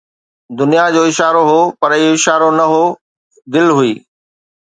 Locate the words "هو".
1.51-1.61, 2.71-2.83